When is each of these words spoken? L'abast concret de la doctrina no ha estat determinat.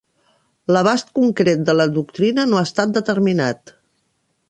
L'abast 0.75 1.11
concret 1.19 1.63
de 1.69 1.77
la 1.77 1.87
doctrina 1.99 2.49
no 2.55 2.61
ha 2.63 2.67
estat 2.71 2.97
determinat. 2.99 3.79